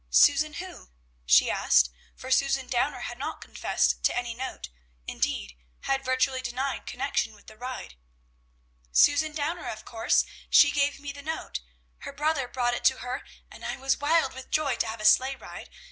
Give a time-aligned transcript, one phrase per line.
[0.09, 0.89] "Susan who?"
[1.27, 4.69] she asked, for Susan Downer had not confessed to any note;
[5.05, 7.97] indeed, had virtually denied connection with the ride.
[8.91, 11.59] "Susan Downer, of course; she gave me the note.
[11.99, 15.05] Her brother brought it to her, and I was wild with joy to have a
[15.05, 15.69] sleigh ride.